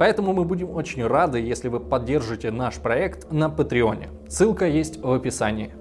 [0.00, 4.08] поэтому мы будем очень рады, если вы поддержите наш проект на Патреоне.
[4.30, 5.72] Ссылка есть в описании.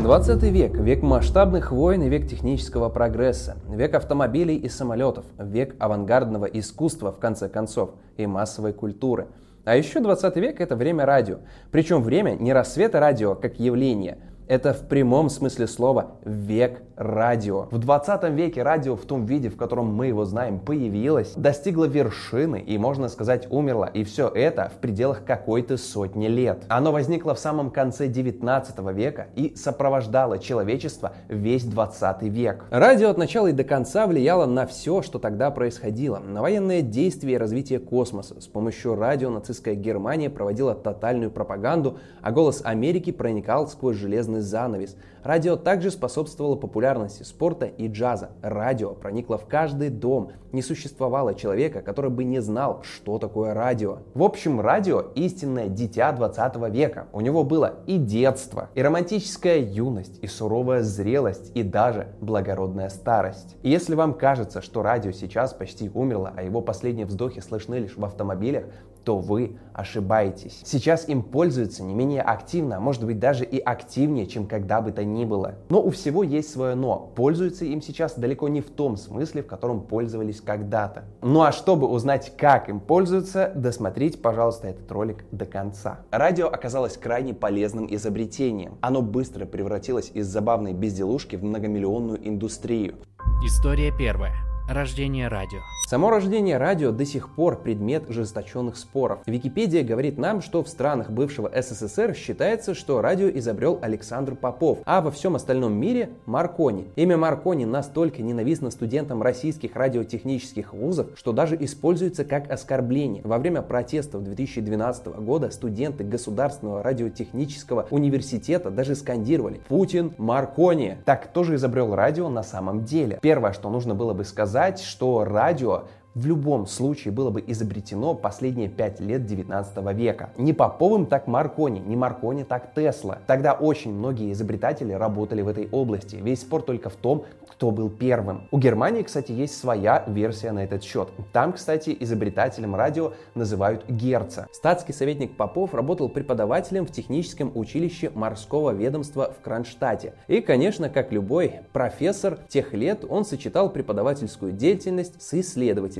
[0.00, 6.44] 20 век– век масштабных войн и век технического прогресса, век автомобилей и самолетов, век авангардного
[6.44, 9.26] искусства, в конце концов, и массовой культуры.
[9.64, 11.38] А еще 20 век– это время радио.
[11.72, 14.18] Причем время не рассвета радио как явление–
[14.52, 17.68] это в прямом смысле слова век радио.
[17.70, 22.60] В 20 веке радио в том виде, в котором мы его знаем, появилось, достигло вершины
[22.60, 23.86] и, можно сказать, умерло.
[23.86, 26.64] И все это в пределах какой-то сотни лет.
[26.68, 32.66] Оно возникло в самом конце 19 века и сопровождало человечество весь 20 век.
[32.68, 36.18] Радио от начала и до конца влияло на все, что тогда происходило.
[36.18, 38.38] На военные действия и развитие космоса.
[38.38, 44.96] С помощью радио нацистская Германия проводила тотальную пропаганду, а голос Америки проникал сквозь железный занавес.
[45.22, 48.30] Радио также способствовало популярности спорта и джаза.
[48.42, 50.32] Радио проникло в каждый дом.
[50.50, 53.98] Не существовало человека, который бы не знал, что такое радио.
[54.14, 57.06] В общем, радио– истинное дитя 20 века.
[57.12, 63.56] У него было и детство, и романтическая юность, и суровая зрелость, и даже благородная старость.
[63.62, 67.96] И если вам кажется, что радио сейчас почти умерло, а его последние вздохи слышны лишь
[67.96, 68.64] в автомобилях,
[69.04, 70.60] то вы ошибаетесь.
[70.64, 74.92] Сейчас им пользуются не менее активно, а может быть даже и активнее, чем когда бы
[74.92, 75.56] то ни было.
[75.68, 77.10] Но у всего есть свое но.
[77.14, 81.04] Пользуются им сейчас далеко не в том смысле, в котором пользовались когда-то.
[81.22, 86.00] Ну а чтобы узнать, как им пользуются, досмотрите, пожалуйста, этот ролик до конца.
[86.10, 88.78] Радио оказалось крайне полезным изобретением.
[88.80, 92.96] Оно быстро превратилось из забавной безделушки в многомиллионную индустрию.
[93.44, 94.51] История первая.
[94.68, 95.58] Рождение радио.
[95.88, 99.18] Само рождение радио до сих пор предмет ожесточенных споров.
[99.26, 105.02] Википедия говорит нам, что в странах бывшего СССР считается, что радио изобрел Александр Попов, а
[105.02, 106.86] во всем остальном мире– Маркони.
[106.96, 113.22] Имя Маркони настолько ненавистно студентам российских радиотехнических вузов, что даже используется как оскорбление.
[113.24, 120.98] Во время протестов 2012 года студенты Государственного радиотехнического университета даже скандировали «Путин Маркони».
[121.04, 123.18] Так кто же изобрел радио на самом деле?
[123.20, 128.68] Первое, что нужно было бы сказать, что радио в любом случае было бы изобретено последние
[128.68, 130.30] пять лет 19 века.
[130.36, 133.18] Не Поповым, так Маркони, не Маркони, так Тесла.
[133.26, 136.16] Тогда очень многие изобретатели работали в этой области.
[136.16, 138.48] Весь спор только в том, кто был первым.
[138.50, 141.08] У Германии, кстати, есть своя версия на этот счет.
[141.32, 144.48] Там, кстати, изобретателем радио называют Герца.
[144.52, 150.14] Статский советник Попов работал преподавателем в техническом училище морского ведомства в Кронштадте.
[150.28, 155.32] И, конечно, как любой профессор тех лет, он сочетал преподавательскую деятельность с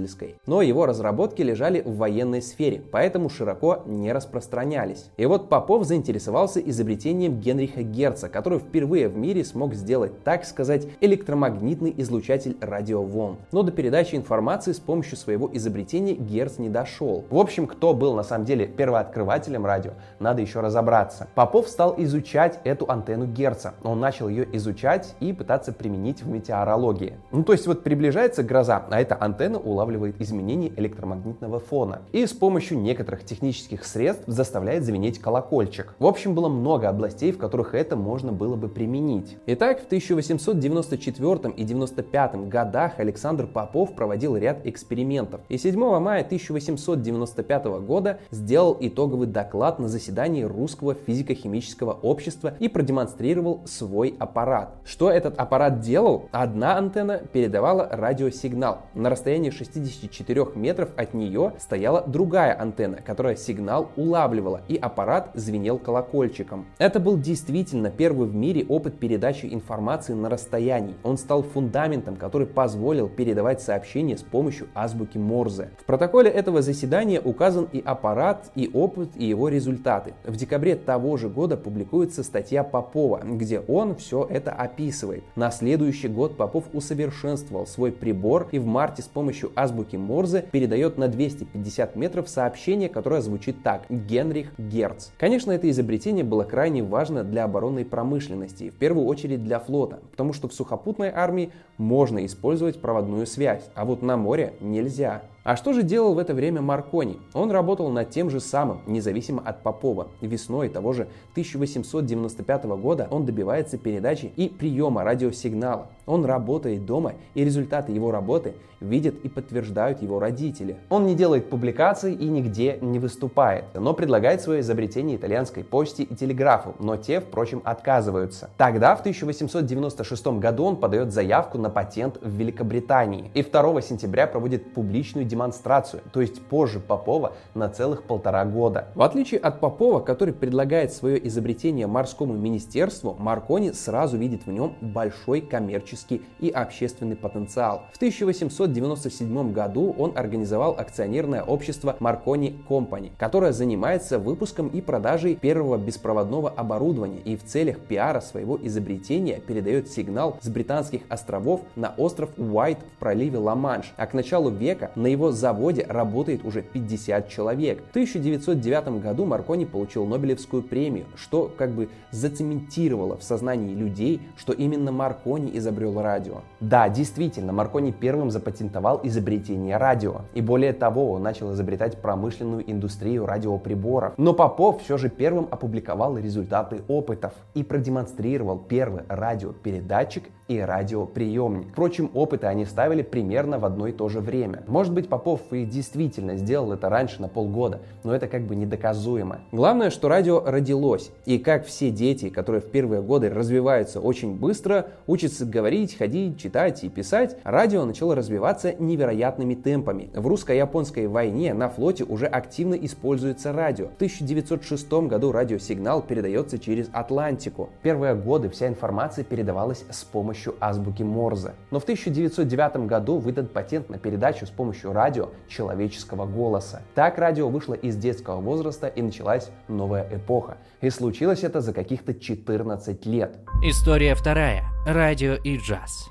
[0.06, 0.36] исследовательской.
[0.46, 5.10] Но его разработки лежали в военной сфере, поэтому широко не распространялись.
[5.16, 10.86] И вот Попов заинтересовался изобретением Генриха Герца, который впервые в мире смог сделать, так сказать,
[11.00, 13.36] электромагнитный излучатель радиоволн.
[13.52, 17.24] Но до передачи информации с помощью своего изобретения Герц не дошел.
[17.30, 21.28] В общем, кто был на самом деле первооткрывателем радио, надо еще разобраться.
[21.34, 23.74] Попов стал изучать эту антенну Герца.
[23.82, 27.18] Он начал ее изучать и пытаться применить в метеорологии.
[27.30, 32.02] Ну, то есть вот приближается гроза, а эта антенна улавливает изменения электромагнитного фона.
[32.12, 35.94] И с помощью некоторых технических средств заставляет звенеть колокольчик.
[35.98, 39.36] В общем, было много областей, в которых это можно было бы применить.
[39.46, 47.64] Итак, в 1894 и 95 годах Александр Попов проводил ряд экспериментов и 7 мая 1895
[47.84, 54.74] года сделал итоговый доклад на заседании Русского физико-химического общества и продемонстрировал свой аппарат.
[54.84, 56.28] Что этот аппарат делал?
[56.32, 58.78] Одна антенна передавала радиосигнал.
[58.94, 59.50] На расстоянии
[59.90, 66.66] 64 метров от нее стояла другая антенна, которая сигнал улавливала, и аппарат звенел колокольчиком.
[66.78, 70.94] Это был действительно первый в мире опыт передачи информации на расстоянии.
[71.02, 75.70] Он стал фундаментом, который позволил передавать сообщения с помощью азбуки Морзе.
[75.78, 80.14] В протоколе этого заседания указан и аппарат, и опыт, и его результаты.
[80.24, 85.24] В декабре того же года публикуется статья Попова, где он все это описывает.
[85.36, 90.98] На следующий год Попов усовершенствовал свой прибор и в марте с помощью азбуки Морзе передает
[90.98, 95.08] на 250 метров сообщение, которое звучит так «Генрих Герц».
[95.18, 100.32] Конечно, это изобретение было крайне важно для оборонной промышленности, в первую очередь для флота, потому
[100.32, 105.22] что в сухопутной армии можно использовать проводную связь, а вот на море нельзя.
[105.44, 107.18] А что же делал в это время Маркони?
[107.34, 110.06] Он работал над тем же самым, независимо от Попова.
[110.20, 115.88] Весной того же 1895 года он добивается передачи и приема радиосигнала.
[116.06, 120.76] Он работает дома, и результаты его работы видят и подтверждают его родители.
[120.90, 126.14] Он не делает публикаций и нигде не выступает, но предлагает свое изобретение итальянской почте и
[126.14, 128.50] телеграфу, но те, впрочем, отказываются.
[128.56, 134.72] Тогда, в 1896 году, он подает заявку на патент в Великобритании и 2 сентября проводит
[134.72, 138.88] публичную демонстрацию, то есть позже Попова на целых полтора года.
[138.94, 144.76] В отличие от Попова, который предлагает свое изобретение морскому министерству, Маркони сразу видит в нем
[144.80, 147.82] большой коммерческий и общественный потенциал.
[147.92, 155.78] В 1897 году он организовал акционерное общество Marconi Company, которое занимается выпуском и продажей первого
[155.78, 162.30] беспроводного оборудования и в целях пиара своего изобретения передает сигнал с британских островов на остров
[162.36, 163.92] Уайт в проливе Ла-Манш.
[163.96, 167.82] А к началу века на его заводе работает уже 50 человек.
[167.88, 174.52] В 1909 году Маркони получил Нобелевскую премию, что как бы зацементировало в сознании людей, что
[174.52, 176.42] именно Маркони изобрел радио.
[176.60, 180.22] Да, действительно, Маркони первым запатентовал изобретение радио.
[180.34, 184.14] И более того, он начал изобретать промышленную индустрию радиоприборов.
[184.16, 191.68] Но Попов все же первым опубликовал результаты опытов и продемонстрировал первый радиопередатчик и радиоприемник.
[191.72, 194.62] Впрочем, опыты они ставили примерно в одно и то же время.
[194.66, 199.40] Может быть, Попов и действительно сделал это раньше на полгода, но это как бы недоказуемо.
[199.52, 204.86] Главное, что радио родилось, и как все дети, которые в первые годы развиваются очень быстро,
[205.06, 210.10] учатся говорить, ходить, читать и писать, радио начало развиваться невероятными темпами.
[210.14, 213.88] В русско-японской войне на флоте уже активно используется радио.
[213.88, 217.70] В 1906 году радиосигнал передается через Атлантику.
[217.82, 221.52] Первые годы вся информация передавалась с помощью помощью азбуки Морзе.
[221.70, 226.82] Но в 1909 году выдан патент на передачу с помощью радио человеческого голоса.
[226.94, 230.56] Так радио вышло из детского возраста и началась новая эпоха.
[230.80, 233.36] И случилось это за каких-то 14 лет.
[233.62, 234.64] История вторая.
[234.86, 236.08] Радио и джаз.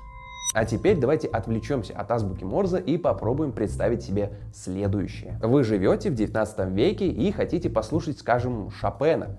[0.54, 5.38] А теперь давайте отвлечемся от азбуки Морзе и попробуем представить себе следующее.
[5.42, 9.38] Вы живете в 19 веке и хотите послушать, скажем, Шопена.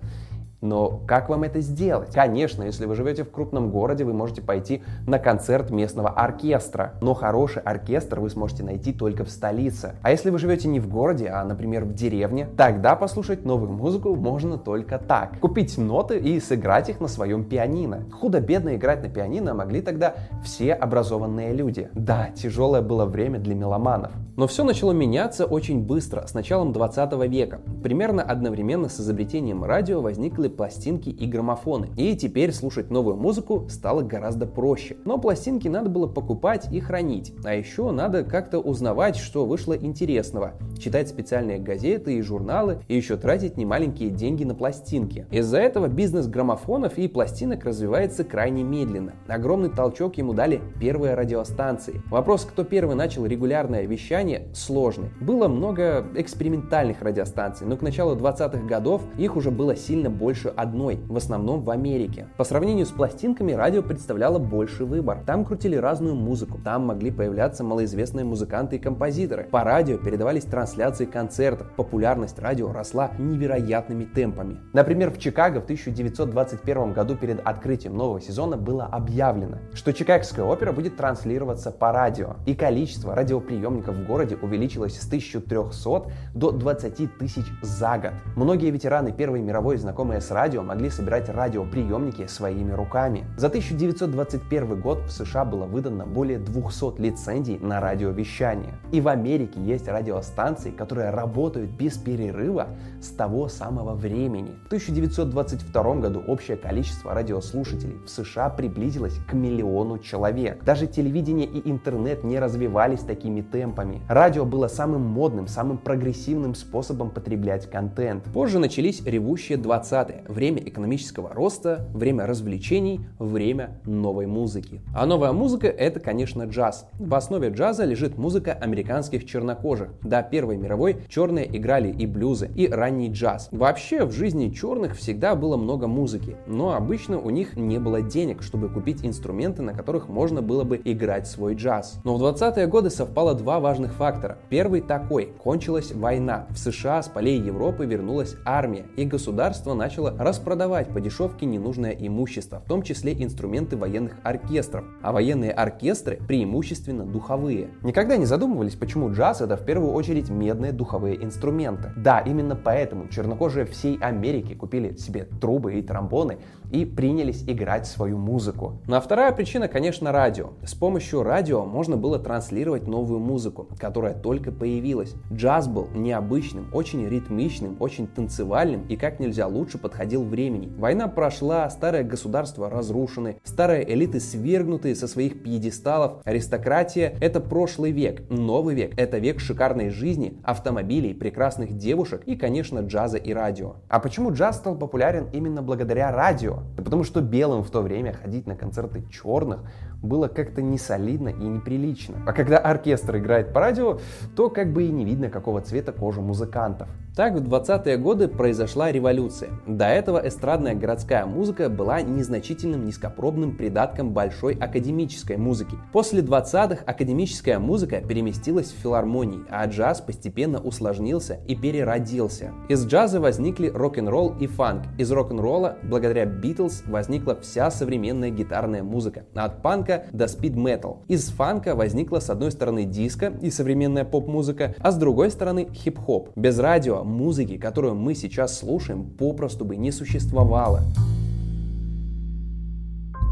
[0.64, 2.14] Но как вам это сделать?
[2.14, 6.94] Конечно, если вы живете в крупном городе, вы можете пойти на концерт местного оркестра.
[7.02, 9.96] Но хороший оркестр вы сможете найти только в столице.
[10.02, 14.16] А если вы живете не в городе, а, например, в деревне, тогда послушать новую музыку
[14.16, 15.38] можно только так.
[15.42, 18.06] Купить ноты и сыграть их на своем пианино.
[18.14, 20.14] Худо-бедно играть на пианино могли тогда
[20.46, 21.90] все образованные люди.
[21.94, 24.14] Да, тяжелое было время для меломанов.
[24.38, 27.60] Но все начало меняться очень быстро, с началом 20 века.
[27.84, 31.90] Примерно одновременно с изобретением радио возникли пластинки и граммофоны.
[31.98, 34.98] И теперь слушать новую музыку стало гораздо проще.
[35.06, 37.34] Но пластинки надо было покупать и хранить.
[37.44, 40.54] А еще надо как-то узнавать, что вышло интересного.
[40.80, 45.26] Читать специальные газеты и журналы, и еще тратить немаленькие деньги на пластинки.
[45.32, 49.14] Из-за этого бизнес граммофонов и пластинок развивается крайне медленно.
[49.28, 52.02] Огромный толчок ему дали первые радиостанции.
[52.10, 55.10] Вопрос, кто первый начал регулярное вещание, сложный.
[55.20, 60.54] Было много экспериментальных радиостанций, но к началу 20-х годов их уже было сильно больше больше
[60.58, 62.28] одной, в основном в Америке.
[62.38, 65.20] По сравнению с пластинками радио представляло больше выбор.
[65.26, 69.46] Там крутили разную музыку, там могли появляться малоизвестные музыканты и композиторы.
[69.46, 71.68] По радио передавались трансляции концертов.
[71.76, 74.60] Популярность радио росла невероятными темпами.
[74.74, 80.72] Например, в Чикаго в 1921 году перед открытием нового сезона было объявлено, что Чикагская опера
[80.72, 82.36] будет транслироваться по радио.
[82.46, 88.12] И количество радиоприемников в городе увеличилось с 1300 до 20 тысяч за год.
[88.36, 93.26] Многие ветераны Первой мировой, знакомые с радио могли собирать радиоприемники своими руками.
[93.38, 98.74] За 1921 год в США было выдано более 200 лицензий на радиовещание.
[98.92, 102.68] И в Америке есть радиостанции, которые работают без перерыва
[103.02, 104.56] с того самого времени.
[104.64, 110.64] В 1922 году общее количество радиослушателей в США приблизилось к миллиону человек.
[110.64, 114.02] Даже телевидение и интернет не развивались такими темпами.
[114.08, 118.24] Радио было самым модным, самым прогрессивным способом потреблять контент.
[118.34, 124.82] Позже начались ревущие 20-е, время экономического роста, время развлечений, время новой музыки.
[124.96, 126.88] А новая музыка это, конечно, джаз.
[126.94, 129.90] В основе джаза лежит музыка американских чернокожих.
[130.02, 133.50] До Первой мировой черные играли и блюзы, и ранний джаз.
[133.52, 138.42] Вообще в жизни черных всегда было много музыки, но обычно у них не было денег,
[138.44, 142.00] чтобы купить инструменты, на которых можно было бы играть свой джаз.
[142.04, 144.38] Но в 20-е годы совпало два важных фактора.
[144.50, 145.34] Первый такой.
[145.38, 146.48] Кончилась война.
[146.50, 151.92] В США с полей Европы вернулась армия, и государство начало начало распродавать по дешевке ненужное
[151.92, 154.86] имущество, в том числе инструменты военных оркестров.
[155.02, 157.70] А военные оркестры преимущественно духовые.
[157.82, 161.92] Никогда не задумывались, почему джаз это в первую очередь медные духовые инструменты.
[161.96, 166.38] Да, именно поэтому чернокожие всей Америки купили себе трубы и тромбоны
[166.74, 168.82] и принялись играть свою музыку.
[168.88, 170.50] Ну а вторая причина, конечно, радио.
[170.66, 175.14] С помощью радио можно было транслировать новую музыку, которая только появилась.
[175.32, 180.72] Джаз был необычным, очень ритмичным, очень танцевальным и как нельзя лучше подходил времени.
[180.78, 188.28] Война прошла, старое государство разрушены, старые элиты свергнутые со своих пьедесталов, аристократия– это прошлый век,
[188.30, 193.76] новый век– это век шикарной жизни, автомобилей, прекрасных девушек и, конечно, джаза и радио.
[193.90, 196.63] А почему джаз стал популярен именно благодаря радио?
[196.78, 199.62] Потому что белым в то время ходить на концерты черных
[200.04, 202.18] было как-то не солидно и неприлично.
[202.28, 204.00] А когда оркестр играет по радио,
[204.36, 206.90] то как бы и не видно, какого цвета кожа музыкантов.
[207.16, 209.52] Так в 20-е годы произошла революция.
[209.68, 215.78] До этого эстрадная городская музыка была незначительным низкопробным придатком большой академической музыки.
[215.92, 222.52] После 20-х академическая музыка переместилась в филармонии, а джаз постепенно усложнился и переродился.
[222.68, 224.86] Из джаза возникли рок-н-ролл и фанк.
[224.98, 229.26] Из рок-н-ролла, благодаря Битлз, возникла вся современная гитарная музыка.
[229.36, 231.04] От панка до спид-метал.
[231.08, 236.30] Из фанка возникла с одной стороны диско и современная поп-музыка, а с другой стороны хип-хоп.
[236.36, 240.82] Без радио музыки, которую мы сейчас слушаем, попросту бы не существовало.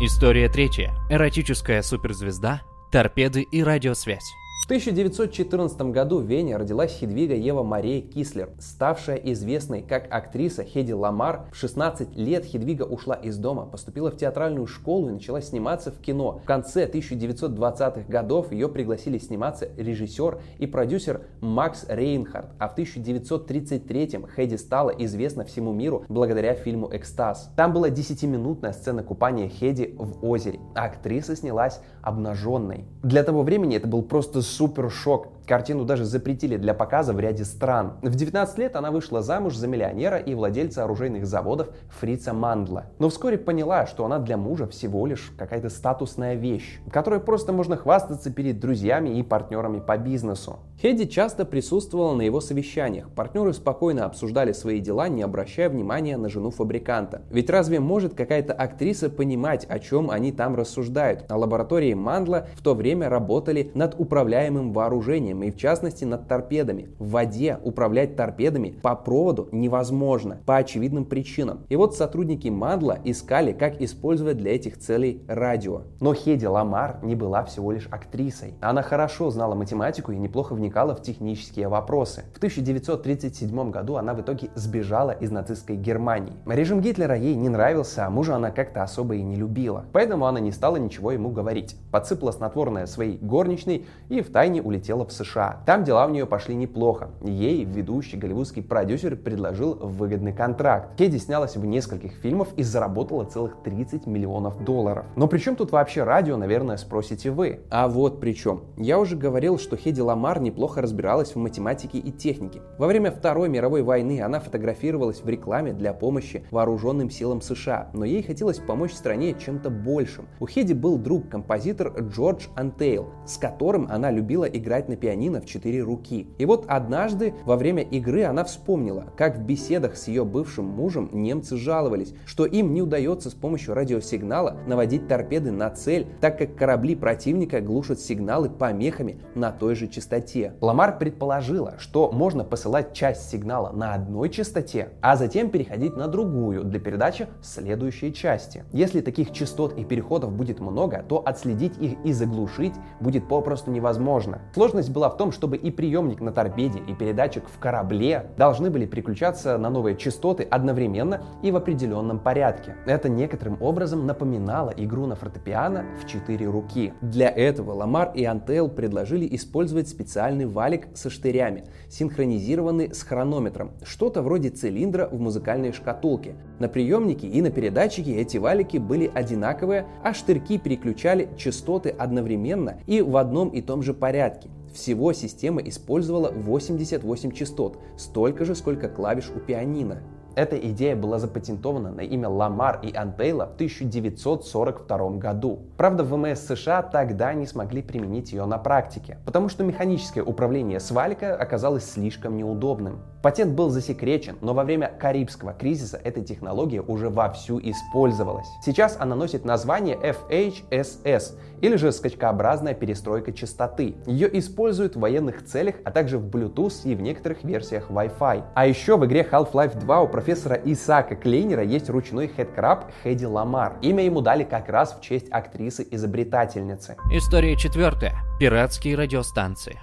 [0.02, 0.90] История третья.
[1.12, 4.41] Эротическая суперзвезда, торпеды и радиосвязь.
[4.72, 10.94] В 1914 году в Вене родилась Хедвига Ева Мария Кислер, ставшая известной как актриса Хеди
[10.94, 11.48] Ламар.
[11.52, 16.00] В 16 лет Хедвига ушла из дома, поступила в театральную школу и начала сниматься в
[16.00, 16.40] кино.
[16.42, 24.30] В конце 1920-х годов ее пригласили сниматься режиссер и продюсер Макс Рейнхард, а в 1933-м
[24.34, 27.52] Хеди стала известна всему миру благодаря фильму «Экстаз».
[27.58, 32.86] Там была 10-минутная сцена купания Хеди в озере, а актриса снялась обнаженной.
[33.04, 35.28] Для того времени это был просто супер шок.
[35.48, 37.94] Картину даже запретили для показа в ряде стран.
[38.02, 41.70] В 19 лет она вышла замуж за миллионера и владельца оружейных заводов
[42.00, 42.86] Фрица Мандла.
[43.00, 47.78] Но вскоре поняла, что она для мужа всего лишь какая-то статусная вещь, которой просто можно
[47.78, 50.60] хвастаться перед друзьями и партнерами по бизнесу.
[50.82, 53.10] Хеди часто присутствовала на его совещаниях.
[53.10, 57.22] Партнеры спокойно обсуждали свои дела, не обращая внимания на жену фабриканта.
[57.30, 61.26] Ведь разве может какая-то актриса понимать, о чем они там рассуждают?
[61.30, 66.90] А лаборатории Мандла в то время работали над управляемым вооружением и в частности над торпедами.
[67.00, 71.66] В воде управлять торпедами по проводу невозможно по очевидным причинам.
[71.70, 75.84] И вот сотрудники Мандла искали, как использовать для этих целей радио.
[76.00, 78.56] Но Хеди Ламар не была всего лишь актрисой.
[78.62, 82.24] Она хорошо знала математику и неплохо вникала в технические вопросы.
[82.34, 86.34] В 1937 году она в итоге сбежала из нацистской Германии.
[86.46, 89.86] Режим Гитлера ей не нравился, а мужа она как-то особо и не любила.
[89.94, 91.76] Поэтому она не стала ничего ему говорить.
[91.92, 95.21] Подсыпала снотворное своей горничной и втайне улетела в США.
[95.66, 97.10] Там дела у нее пошли неплохо.
[97.22, 100.96] Ей ведущий голливудский продюсер предложил выгодный контракт.
[100.98, 105.06] Кеди снялась в нескольких фильмах и заработала целых 30 миллионов долларов.
[105.16, 107.62] Но при чем тут вообще радио, наверное, спросите вы?
[107.70, 108.62] А вот при чем.
[108.78, 112.62] Я уже говорил, что Хеди Ламар неплохо разбиралась в математике и технике.
[112.78, 118.06] Во время Второй мировой войны она фотографировалась в рекламе для помощи вооруженным силам США, но
[118.06, 120.28] ей хотелось помочь стране чем-то большим.
[120.40, 125.46] У Хеди был друг, композитор Джордж Антейл, с которым она любила играть на пианино в
[125.46, 126.28] четыре руки.
[126.38, 131.10] И вот однажды во время игры она вспомнила, как в беседах с ее бывшим мужем
[131.12, 136.56] немцы жаловались, что им не удается с помощью радиосигнала наводить торпеды на цель, так как
[136.56, 140.54] корабли противника глушат сигналы помехами на той же частоте.
[140.62, 146.64] Ламар предположила, что можно посылать часть сигнала на одной частоте, а затем переходить на другую
[146.64, 148.64] для передачи следующей части.
[148.72, 154.42] Если таких частот и переходов будет много, то отследить их и заглушить будет попросту невозможно.
[154.54, 158.86] Сложность была в том, чтобы и приемник на торпеде, и передатчик в корабле должны были
[158.86, 162.76] переключаться на новые частоты одновременно и в определенном порядке.
[162.86, 166.94] Это некоторым образом напоминало игру на фортепиано в четыре руки.
[167.02, 174.22] Для этого Ламар и Антел предложили использовать специальный валик со штырями, синхронизированный с хронометром, что-то
[174.22, 176.36] вроде цилиндра в музыкальной шкатулке.
[176.60, 183.02] На приемнике и на передатчике эти валики были одинаковые, а штырьки переключали частоты одновременно и
[183.02, 184.50] в одном и том же порядке.
[184.74, 190.02] Всего система использовала 88 частот, столько же, сколько клавиш у пианино.
[190.36, 195.60] Эта идея была запатентована на имя Ламар и Антейла в 1942 году.
[195.78, 200.90] Правда, ВМС США тогда не смогли применить ее на практике, потому что механическое управление с
[200.92, 203.02] валика оказалось слишком неудобным.
[203.22, 208.48] Патент был засекречен, но во время Карибского кризиса эта технология уже вовсю использовалась.
[208.64, 213.96] Сейчас она носит название FHSS, или же скачкообразная перестройка частоты.
[214.08, 218.44] Ее используют в военных целях, а также в Bluetooth и в некоторых версиях Wi-Fi.
[218.56, 223.78] А еще в игре Half-Life 2 у профессора Исаака Клейнера есть ручной хедкраб Хэдди Ламар.
[223.82, 226.96] Имя ему дали как раз в честь актрисы-изобретательницы.
[227.12, 228.14] История четвертая.
[228.40, 229.80] Пиратские радиостанции.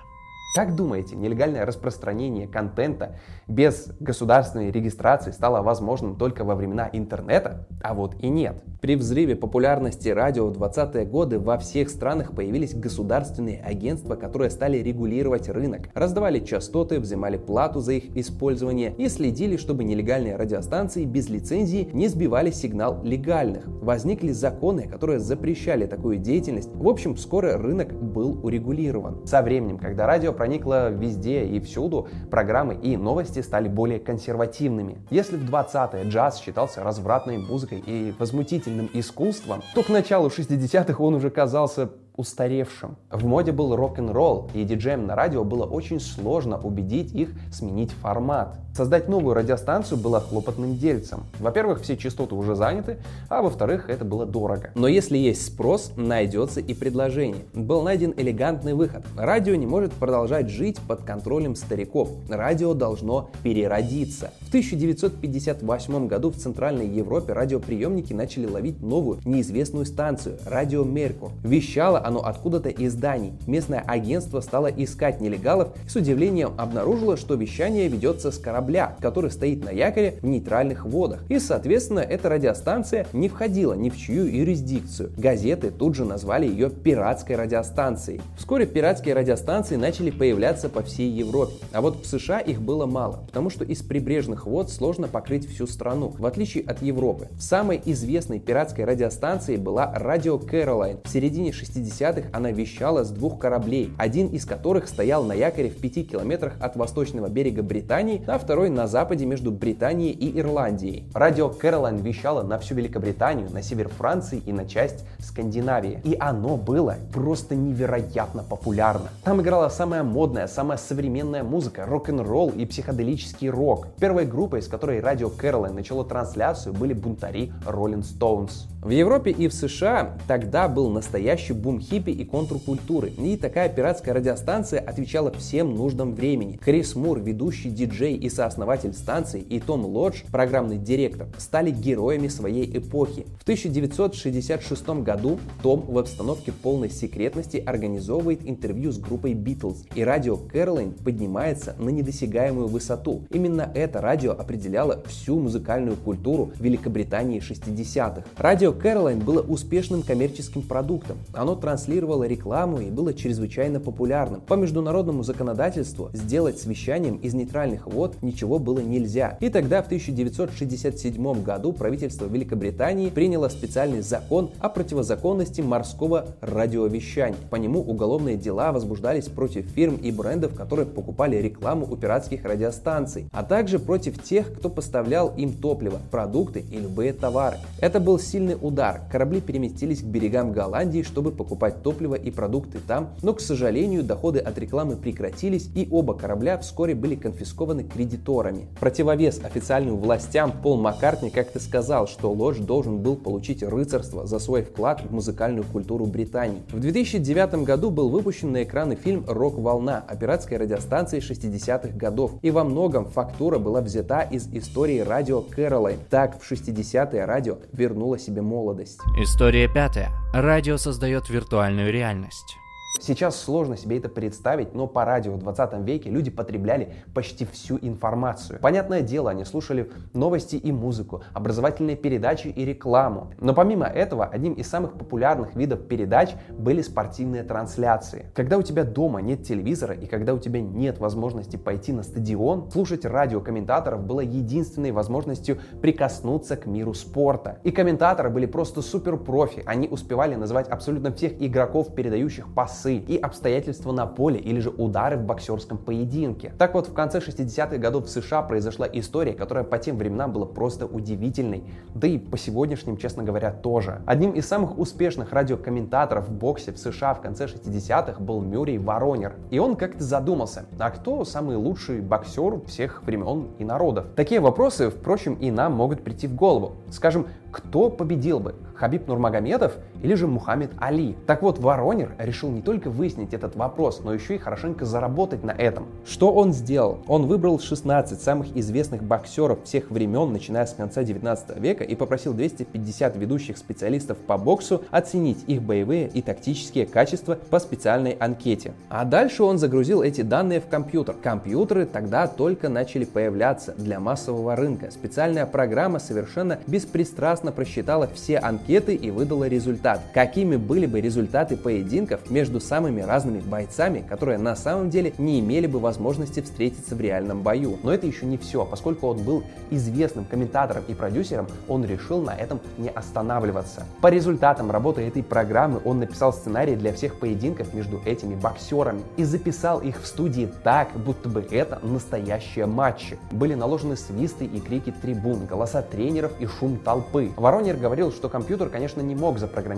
[0.54, 7.66] Как думаете, нелегальное распространение контента без государственной регистрации стало возможным только во времена интернета?
[7.82, 8.56] А вот и нет.
[8.80, 14.78] При взрыве популярности радио в 20-е годы во всех странах появились государственные агентства, которые стали
[14.78, 21.28] регулировать рынок, раздавали частоты, взимали плату за их использование и следили, чтобы нелегальные радиостанции без
[21.28, 23.66] лицензии не сбивали сигнал легальных.
[23.66, 26.70] Возникли законы, которые запрещали такую деятельность.
[26.72, 29.26] В общем, скоро рынок был урегулирован.
[29.26, 34.98] Со временем, когда радио проникло везде и всюду, программы и новости стали более консервативными.
[35.10, 41.14] Если в 20-е джаз считался развратной музыкой и возмутительным искусством, то к началу 60-х он
[41.14, 42.96] уже казался устаревшим.
[43.10, 48.58] В моде был рок-н-ролл, и диджеям на радио было очень сложно убедить их сменить формат.
[48.74, 51.24] Создать новую радиостанцию было хлопотным дельцем.
[51.40, 52.98] Во-первых, все частоты уже заняты,
[53.28, 54.70] а во-вторых, это было дорого.
[54.76, 57.42] Но если есть спрос, найдется и предложение.
[57.54, 59.04] Был найден элегантный выход.
[59.16, 62.10] Радио не может продолжать жить под контролем стариков.
[62.28, 64.30] Радио должно переродиться.
[64.42, 71.30] В 1958 году в Центральной Европе радиоприемники начали ловить новую, неизвестную станцию– радио Меркур.
[71.42, 73.34] Вещало оно откуда-то из зданий.
[73.46, 79.30] Местное агентство стало искать нелегалов и с удивлением обнаружило, что вещание ведется с корабля который
[79.30, 81.22] стоит на якоре в нейтральных водах.
[81.28, 85.12] И, соответственно, эта радиостанция не входила ни в чью юрисдикцию.
[85.16, 88.20] Газеты тут же назвали ее пиратской радиостанцией.
[88.36, 91.54] Вскоре пиратские радиостанции начали появляться по всей Европе.
[91.72, 95.66] А вот в США их было мало, потому что из прибрежных вод сложно покрыть всю
[95.66, 97.28] страну, в отличие от Европы.
[97.38, 100.98] Самой известной пиратской радиостанции была радио Кэролайн.
[101.04, 101.97] В середине 60-х
[102.32, 106.76] она вещала с двух кораблей, один из которых стоял на якоре в 5 километрах от
[106.76, 111.04] восточного берега Британии, а второй на западе между Британией и Ирландией.
[111.14, 116.00] Радио Кэролайн вещало на всю Великобританию, на север Франции и на часть Скандинавии.
[116.04, 119.08] И оно было просто невероятно популярно.
[119.24, 123.88] Там играла самая модная, самая современная музыка, рок-н-ролл и психоделический рок.
[123.98, 128.66] Первой группой, с которой радио Кэролайн начало трансляцию, были бунтари Rolling Stones.
[128.80, 134.14] В Европе и в США тогда был настоящий бум хиппи и контркультуры, и такая пиратская
[134.14, 136.58] радиостанция отвечала всем нуждам времени.
[136.58, 142.78] Крис Мур, ведущий диджей и сооснователь станции, и Том Лодж, программный директор, стали героями своей
[142.78, 143.26] эпохи.
[143.40, 150.36] В 1966 году Том в обстановке полной секретности организовывает интервью с группой Beatles, и радио
[150.36, 153.24] Кэролайн поднимается на недосягаемую высоту.
[153.30, 158.22] Именно это радио определяло всю музыкальную культуру Великобритании 60-х.
[158.36, 161.16] Радио Радио Кэролайн было успешным коммерческим продуктом.
[161.32, 164.42] Оно транслировало рекламу и было чрезвычайно популярным.
[164.42, 169.38] По международному законодательству сделать с вещанием из нейтральных вод ничего было нельзя.
[169.40, 177.38] И тогда в 1967 году правительство Великобритании приняло специальный закон о противозаконности морского радиовещания.
[177.48, 183.30] По нему уголовные дела возбуждались против фирм и брендов, которые покупали рекламу у пиратских радиостанций,
[183.32, 187.56] а также против тех, кто поставлял им топливо, продукты и любые товары.
[187.80, 189.02] Это был сильный удар.
[189.10, 194.38] Корабли переместились к берегам Голландии, чтобы покупать топливо и продукты там, но, к сожалению, доходы
[194.38, 198.66] от рекламы прекратились, и оба корабля вскоре были конфискованы кредиторами.
[198.80, 204.62] Противовес официальным властям Пол Маккартни как-то сказал, что Лодж должен был получить рыцарство за свой
[204.62, 206.62] вклад в музыкальную культуру Британии.
[206.70, 212.50] В 2009 году был выпущен на экраны фильм «Рок-волна» о пиратской радиостанции 60-х годов, и
[212.50, 215.98] во многом фактура была взята из истории радио Кэролайн.
[216.10, 219.00] Так, в 60-е радио вернуло себе молодость.
[219.16, 220.10] История пятая.
[220.32, 222.56] Радио создает виртуальную реальность.
[223.00, 227.78] Сейчас сложно себе это представить, но по радио в 20 веке люди потребляли почти всю
[227.80, 228.58] информацию.
[228.60, 233.32] Понятное дело, они слушали новости и музыку, образовательные передачи и рекламу.
[233.40, 238.32] Но помимо этого, одним из самых популярных видов передач были спортивные трансляции.
[238.34, 242.70] Когда у тебя дома нет телевизора и когда у тебя нет возможности пойти на стадион,
[242.70, 247.58] слушать радиокомментаторов было единственной возможностью прикоснуться к миру спорта.
[247.64, 249.62] И комментаторы были просто супер профи.
[249.66, 254.70] Они успевали называть абсолютно всех игроков, передающих пасы пасы и обстоятельства на поле или же
[254.70, 256.52] удары в боксерском поединке.
[256.58, 260.46] Так вот, в конце 60-х годов в США произошла история, которая по тем временам была
[260.46, 261.64] просто удивительной.
[261.94, 264.00] Да и по сегодняшним, честно говоря, тоже.
[264.06, 269.34] Одним из самых успешных радиокомментаторов в боксе в США в конце 60-х был Мюррей Воронер.
[269.50, 274.06] И он как-то задумался, а кто самый лучший боксер всех времен и народов?
[274.14, 276.76] Такие вопросы, впрочем, и нам могут прийти в голову.
[276.90, 278.54] Скажем, кто победил бы?
[278.74, 281.16] Хабиб Нурмагомедов или же Мухаммед Али?
[281.26, 285.50] Так вот, Воронер решил не только выяснить этот вопрос, но еще и хорошенько заработать на
[285.50, 285.86] этом.
[286.06, 286.98] Что он сделал?
[287.06, 292.32] Он выбрал 16 самых известных боксеров всех времен, начиная с конца 19 века, и попросил
[292.34, 298.74] 250 ведущих специалистов по боксу оценить их боевые и тактические качества по специальной анкете.
[298.88, 301.16] А дальше он загрузил эти данные в компьютер.
[301.20, 304.90] Компьютеры тогда только начали появляться для массового рынка.
[304.90, 309.87] Специальная программа совершенно беспристрастно просчитала все анкеты и выдала результат.
[310.12, 315.66] Какими были бы результаты поединков между самыми разными бойцами, которые на самом деле не имели
[315.66, 317.78] бы возможности встретиться в реальном бою.
[317.82, 318.64] Но это еще не все.
[318.64, 323.84] Поскольку он был известным комментатором и продюсером, он решил на этом не останавливаться.
[324.02, 329.24] По результатам работы этой программы он написал сценарий для всех поединков между этими боксерами и
[329.24, 333.18] записал их в студии так, будто бы это настоящие матчи.
[333.30, 337.30] Были наложены свисты и крики трибун, голоса тренеров и шум толпы.
[337.36, 339.77] Воронер говорил, что компьютер, конечно, не мог запрограммировать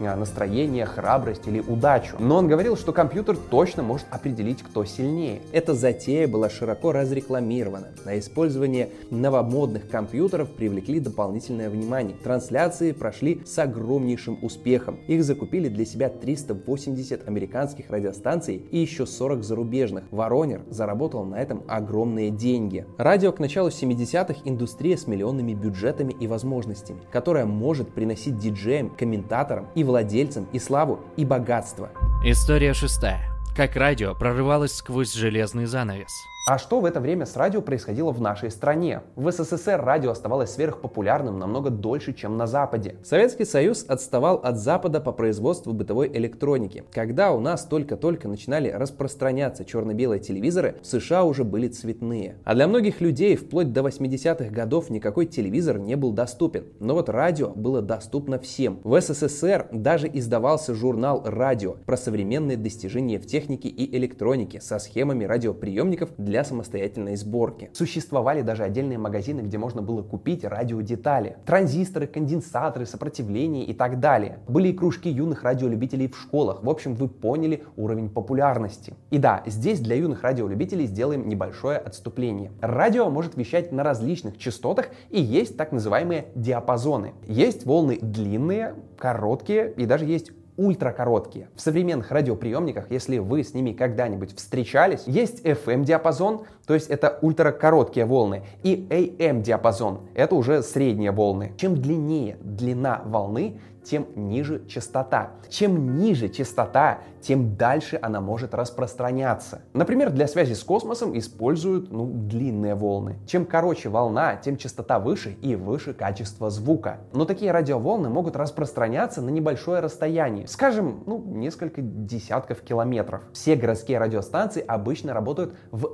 [0.00, 5.40] а, настроение, храбрость или удачу, но он говорил, что компьютер точно может определить, кто сильнее.
[5.52, 7.88] Эта затея была широко разрекламирована.
[8.04, 12.16] На использование новомодных компьютеров привлекли дополнительное внимание.
[12.22, 14.98] Трансляции прошли с огромнейшим успехом.
[15.06, 20.04] Их закупили для себя 380 американских радиостанций и еще 40 зарубежных.
[20.10, 22.84] Воронер заработал на этом огромные деньги.
[22.98, 28.90] Радио к началу 70-х индустрия с миллионными бюджетами и возможностями, которая может приносить диджеям,
[29.24, 31.90] комментаторам и владельцам и славу, и богатство.
[32.24, 33.30] История шестая.
[33.56, 36.12] Как радио прорывалось сквозь железный занавес.
[36.46, 39.00] А что в это время с радио происходило в нашей стране?
[39.16, 42.96] В СССР радио оставалось сверхпопулярным намного дольше, чем на Западе.
[43.02, 46.84] Советский Союз отставал от Запада по производству бытовой электроники.
[46.92, 52.36] Когда у нас только-только начинали распространяться черно-белые телевизоры, в США уже были цветные.
[52.44, 56.66] А для многих людей вплоть до 80-х годов никакой телевизор не был доступен.
[56.78, 58.80] Но вот радио было доступно всем.
[58.84, 65.24] В СССР даже издавался журнал «Радио» про современные достижения в технике и электронике со схемами
[65.24, 67.70] радиоприемников для для самостоятельной сборки.
[67.74, 74.40] Существовали даже отдельные магазины, где можно было купить радиодетали, транзисторы, конденсаторы, сопротивление и так далее.
[74.48, 76.64] Были и кружки юных радиолюбителей в школах.
[76.64, 78.94] В общем, вы поняли уровень популярности.
[79.10, 82.50] И да, здесь для юных радиолюбителей сделаем небольшое отступление.
[82.60, 87.12] Радио может вещать на различных частотах и есть так называемые диапазоны.
[87.28, 91.48] Есть волны длинные, короткие и даже есть ультракороткие.
[91.54, 98.06] В современных радиоприемниках, если вы с ними когда-нибудь встречались, есть FM-диапазон, то есть это ультракороткие
[98.06, 101.52] волны, и AM-диапазон, это уже средние волны.
[101.56, 105.30] Чем длиннее длина волны, тем ниже частота.
[105.48, 109.62] Чем ниже частота, тем дальше она может распространяться.
[109.72, 113.16] Например, для связи с космосом используют ну, длинные волны.
[113.26, 116.98] Чем короче волна, тем частота выше и выше качество звука.
[117.12, 123.22] Но такие радиоволны могут распространяться на небольшое расстояние, скажем, ну, несколько десятков километров.
[123.32, 125.90] Все городские радиостанции обычно работают в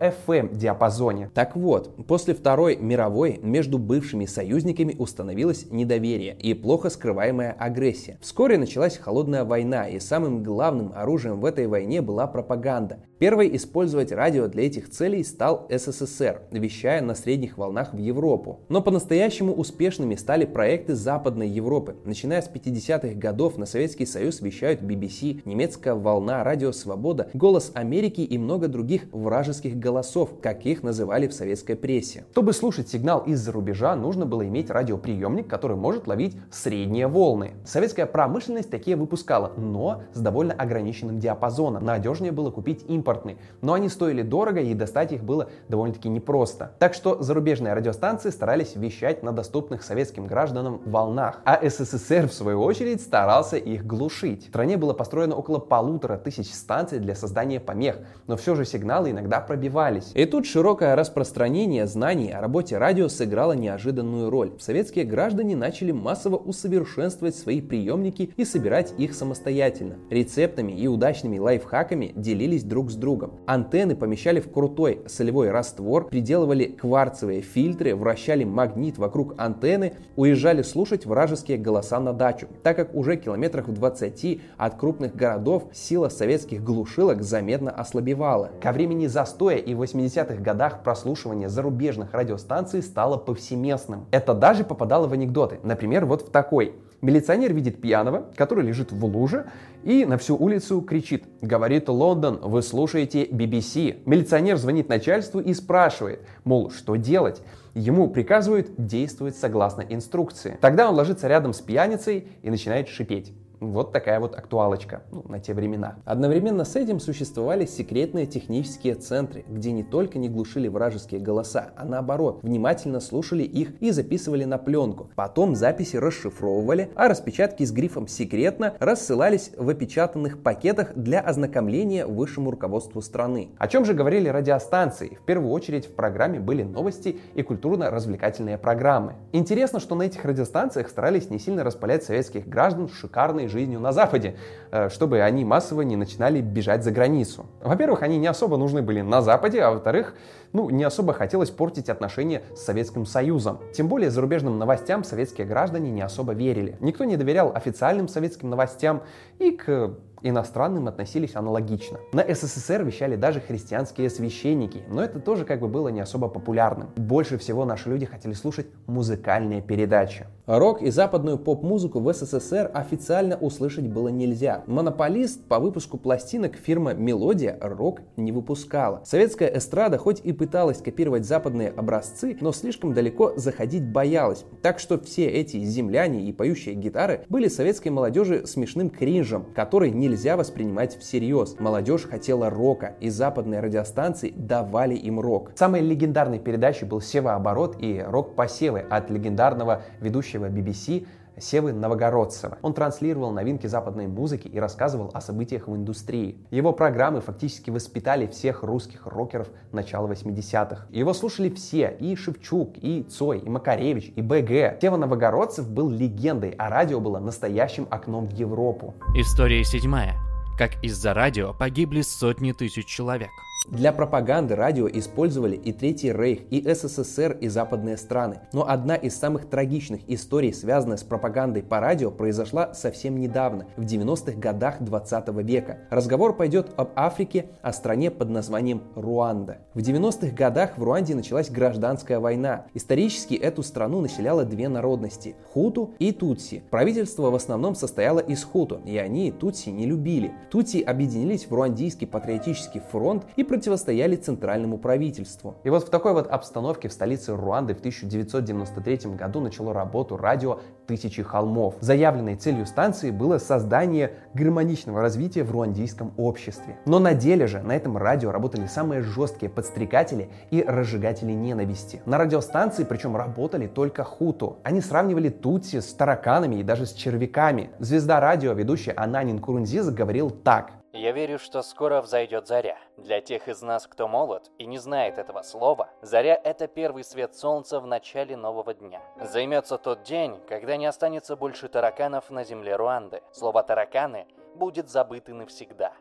[0.60, 1.30] FM-диапазоне.
[1.34, 8.18] Так вот, после Второй мировой между бывшими союзниками установилось недоверие и плохо скрываемая агрессия.
[8.20, 13.00] Вскоре началась холодная война, и самым главным оружием в этой войне была пропаганда.
[13.20, 18.60] Первой использовать радио для этих целей стал СССР, вещая на средних волнах в Европу.
[18.70, 21.96] Но по-настоящему успешными стали проекты Западной Европы.
[22.06, 28.22] Начиная с 50-х годов на Советский Союз вещают BBC, немецкая волна, Радио Свобода, Голос Америки
[28.22, 32.24] и много других вражеских голосов, как их называли в советской прессе.
[32.32, 37.50] Чтобы слушать сигнал из-за рубежа, нужно было иметь радиоприемник, который может ловить средние волны.
[37.66, 41.84] Советская промышленность такие выпускала, но с довольно ограниченным диапазоном.
[41.84, 46.72] Надежнее было купить импорт импортные, но они стоили дорого и достать их было довольно-таки непросто.
[46.78, 52.62] Так что зарубежные радиостанции старались вещать на доступных советским гражданам волнах, а СССР в свою
[52.62, 54.46] очередь старался их глушить.
[54.46, 59.10] В стране было построено около полутора тысяч станций для создания помех, но все же сигналы
[59.10, 60.12] иногда пробивались.
[60.14, 64.52] И тут широкое распространение знаний о работе радио сыграло неожиданную роль.
[64.60, 69.96] Советские граждане начали массово усовершенствовать свои приемники и собирать их самостоятельно.
[70.10, 73.40] Рецептами и удачными лайфхаками делились друг с другом.
[73.46, 81.06] Антенны помещали в крутой солевой раствор, приделывали кварцевые фильтры, вращали магнит вокруг антенны, уезжали слушать
[81.06, 86.62] вражеские голоса на дачу, так как уже километрах в 20 от крупных городов сила советских
[86.62, 88.50] глушилок заметно ослабевала.
[88.60, 94.06] Ко времени застоя и в 80-х годах прослушивание зарубежных радиостанций стало повсеместным.
[94.10, 95.58] Это даже попадало в анекдоты.
[95.62, 96.74] Например, вот в такой.
[97.02, 99.46] Милиционер видит пьяного, который лежит в луже,
[99.84, 104.02] и на всю улицу кричит «Говорит Лондон, вы слушаете BBC».
[104.04, 107.40] Милиционер звонит начальству и спрашивает, мол, что делать?
[107.74, 110.58] Ему приказывают действовать согласно инструкции.
[110.60, 113.32] Тогда он ложится рядом с пьяницей и начинает шипеть.
[113.60, 115.96] Вот такая вот актуалочка ну, на те времена.
[116.06, 121.84] Одновременно с этим существовали секретные технические центры, где не только не глушили вражеские голоса, а
[121.84, 125.10] наоборот, внимательно слушали их и записывали на пленку.
[125.14, 132.50] Потом записи расшифровывали, а распечатки с грифом «секретно» рассылались в опечатанных пакетах для ознакомления высшему
[132.50, 133.50] руководству страны.
[133.58, 135.18] О чем же говорили радиостанции?
[135.20, 139.16] В первую очередь в программе были новости и культурно-развлекательные программы.
[139.32, 144.36] Интересно, что на этих радиостанциях старались не сильно распалять советских граждан шикарной жизнью на Западе,
[144.70, 147.46] э, чтобы они массово не начинали бежать за границу.
[147.62, 150.14] Во-первых, они не особо нужны были на Западе, а во-вторых,
[150.52, 153.58] ну, не особо хотелось портить отношения с Советским Союзом.
[153.74, 156.76] Тем более зарубежным новостям советские граждане не особо верили.
[156.80, 159.02] Никто не доверял официальным советским новостям
[159.38, 161.98] и к иностранным относились аналогично.
[162.12, 166.90] На СССР вещали даже христианские священники, но это тоже как бы было не особо популярным.
[166.96, 170.26] Больше всего наши люди хотели слушать музыкальные передачи.
[170.46, 174.64] Рок и западную поп-музыку в СССР официально услышать было нельзя.
[174.66, 179.00] Монополист по выпуску пластинок фирма «Мелодия» рок не выпускала.
[179.04, 184.44] Советская эстрада хоть и пыталась копировать западные образцы, но слишком далеко заходить боялась.
[184.60, 190.36] Так что все эти земляне и поющие гитары были советской молодежи смешным кринжем, который нельзя
[190.36, 191.56] воспринимать всерьез.
[191.58, 195.52] Молодежь хотела рока, и западные радиостанции давали им рок.
[195.54, 201.06] Самой легендарной передачей был «Сева оборот» и «Рок-посевы» от легендарного ведущего BBC
[201.40, 202.58] Севы Новогородцева.
[202.62, 206.38] Он транслировал новинки западной музыки и рассказывал о событиях в индустрии.
[206.50, 210.86] Его программы фактически воспитали всех русских рокеров начала 80-х.
[210.90, 214.80] Его слушали все, и Шевчук, и Цой, и Макаревич, и БГ.
[214.80, 218.94] Сева Новогородцев был легендой, а радио было настоящим окном в Европу.
[219.14, 220.29] История седьмая.
[220.60, 223.30] Как из-за радио погибли сотни тысяч человек.
[223.68, 228.40] Для пропаганды радио использовали и Третий Рейх, и СССР, и западные страны.
[228.54, 233.82] Но одна из самых трагичных историй, связанная с пропагандой по радио, произошла совсем недавно, в
[233.82, 235.80] 90-х годах 20 века.
[235.90, 239.58] Разговор пойдет об Африке, о стране под названием Руанда.
[239.74, 242.66] В 90-х годах в Руанде началась гражданская война.
[242.72, 246.64] Исторически эту страну населяло две народности– Хуту и Тутси.
[246.70, 250.32] Правительство в основном состояло из Хуту, и они Тутси не любили.
[250.50, 255.54] Тутси объединились в Руандийский патриотический фронт и противостояли центральному правительству.
[255.62, 260.58] И вот в такой вот обстановке в столице Руанды в 1993 году начало работу радио
[260.88, 261.76] «Тысячи холмов».
[261.80, 266.78] Заявленной целью станции было создание гармоничного развития в руандийском обществе.
[266.84, 272.02] Но на деле же на этом радио работали самые жесткие подстрекатели и разжигатели ненависти.
[272.06, 274.58] На радиостанции причем работали только хуту.
[274.64, 277.70] Они сравнивали тутси с тараканами и даже с червяками.
[277.78, 280.72] Звезда радио, ведущий Ананин Курунзиза, говорил так.
[280.92, 282.76] Я верю, что скоро взойдет заря.
[282.96, 287.36] Для тех из нас, кто молод и не знает этого слова, заря– это первый свет
[287.36, 289.00] солнца в начале нового дня.
[289.20, 293.22] Займется тот день, когда не останется больше тараканов на земле Руанды.
[293.32, 294.26] Слово «тараканы»
[294.56, 295.92] будет забыто навсегда.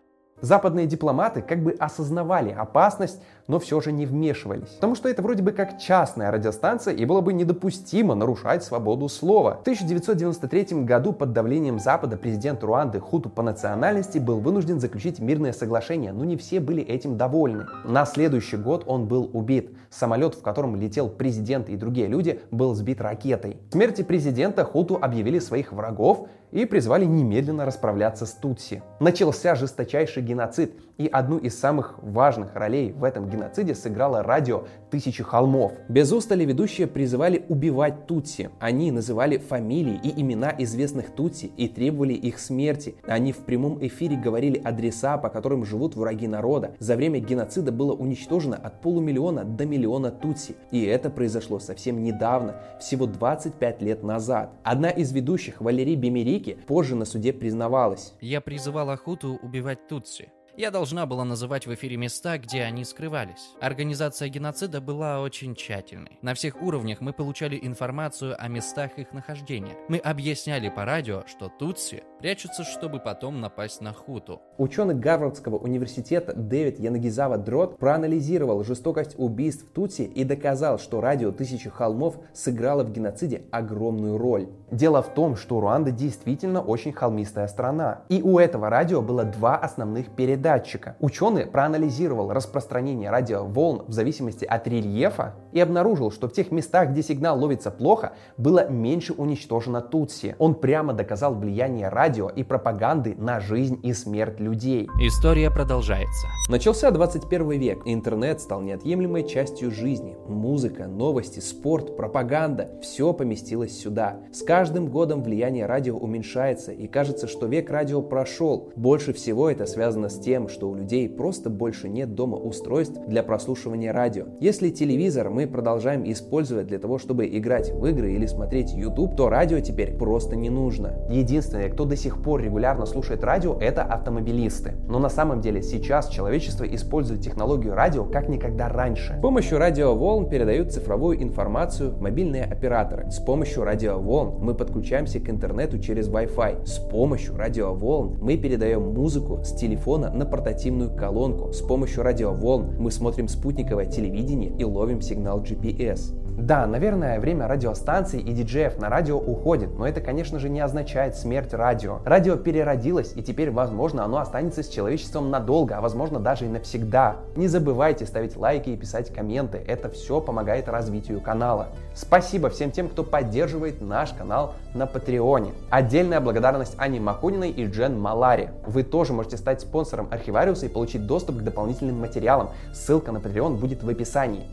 [0.41, 4.69] Западные дипломаты как бы осознавали опасность, но все же не вмешивались.
[4.75, 9.55] Потому что это вроде бы как частная радиостанция, и было бы недопустимо нарушать свободу слова.
[9.55, 15.51] В 1993 году под давлением Запада президент Руанды Хуту по национальности был вынужден заключить мирное
[15.51, 17.65] соглашение, но не все были этим довольны.
[17.83, 19.71] На следующий год он был убит.
[19.89, 23.57] Самолет, в котором летел президент и другие люди, был сбит ракетой.
[23.69, 28.83] В смерти президента Хуту объявили своих врагов и призвали немедленно расправляться с Тутси.
[28.99, 35.23] Начался жесточайший геноцид, и одну из самых важных ролей в этом геноциде сыграло радио «Тысячи
[35.23, 35.71] холмов».
[35.87, 38.49] Без устали ведущие призывали убивать Тутси.
[38.59, 42.95] Они называли фамилии и имена известных Тутси и требовали их смерти.
[43.07, 46.75] Они в прямом эфире говорили адреса, по которым живут враги народа.
[46.79, 50.57] За время геноцида было уничтожено от полумиллиона до миллиона Тутси.
[50.71, 54.51] И это произошло совсем недавно, всего 25 лет назад.
[54.63, 58.13] Одна из ведущих, Валерий Бемерики, позже на суде признавалась.
[58.19, 60.29] Я призывал Ахуту убивать Тутси.
[60.59, 63.51] Я должна была называть в эфире места, где они скрывались.
[63.61, 66.19] Организация геноцида была очень тщательной.
[66.21, 69.77] На всех уровнях мы получали информацию о местах их нахождения.
[69.87, 74.41] Мы объясняли по радио, что Тутси прячутся, чтобы потом напасть на Хуту.
[74.57, 81.69] Ученый Гарвардского университета Дэвид Янагизава Дрот проанализировал жестокость убийств Тутси и доказал, что радио «Тысячи
[81.69, 84.49] холмов» сыграло в геноциде огромную роль.
[84.69, 88.01] Дело в том, что Руанда действительно очень холмистая страна.
[88.09, 90.97] И у этого радио было два основных передатчика.
[90.99, 97.01] Ученый проанализировал распространение радиоволн в зависимости от рельефа и обнаружил, что в тех местах, где
[97.01, 100.35] сигнал ловится плохо, было меньше уничтожено Тутси.
[100.37, 104.89] Он прямо доказал влияние радио и пропаганды на жизнь и смерть людей.
[104.99, 106.27] История продолжается.
[106.49, 107.81] Начался 21 век.
[107.85, 110.17] Интернет стал неотъемлемой частью жизни.
[110.27, 114.21] Музыка, новости, спорт, пропаганда– все поместилось сюда.
[114.31, 118.71] С каждым годом влияние радио уменьшается, и кажется, что век радио прошел.
[118.75, 123.21] Больше всего это связано с тем, что у людей просто больше нет дома устройств для
[123.21, 124.25] прослушивания радио.
[124.39, 129.29] Если телевизор мы продолжаем использовать для того, чтобы играть в игры или смотреть YouTube, то
[129.29, 130.95] радио теперь просто не нужно.
[131.09, 134.75] Единственное, кто до сих пор регулярно слушает радио, это автомобилисты.
[134.87, 139.15] Но на самом деле сейчас человечество использует технологию радио как никогда раньше.
[139.17, 143.11] С помощью радиоволн передают цифровую информацию мобильные операторы.
[143.11, 146.65] С помощью радиоволн мы подключаемся к интернету через Wi-Fi.
[146.65, 151.51] С помощью радиоволн мы передаем музыку с телефона на портативную колонку.
[151.51, 156.13] С помощью радиоволн мы смотрим спутниковое телевидение и ловим сигнал GPS.
[156.39, 161.15] Да, наверное, время радиостанций и диджеев на радио уходит, но это, конечно же, не означает
[161.15, 161.53] смерть
[161.89, 161.99] радио.
[162.05, 167.17] Радио переродилось, и теперь, возможно, оно останется с человечеством надолго, а возможно даже и навсегда.
[167.35, 171.67] Не забывайте ставить лайки и писать комменты, это все помогает развитию канала.
[171.95, 175.53] Спасибо всем тем, кто поддерживает наш канал на Патреоне.
[175.69, 178.49] Отдельная благодарность Ане Макуниной и Джен Малари.
[178.65, 182.49] Вы тоже можете стать спонсором Архивариуса и получить доступ к дополнительным материалам.
[182.73, 184.47] Ссылка на Patreon будет в описании.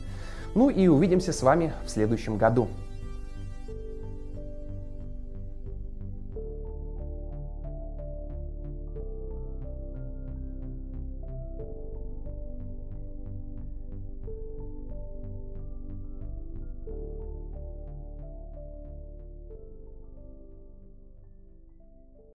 [0.55, 2.69] Ну и увидимся с вами в следующем году.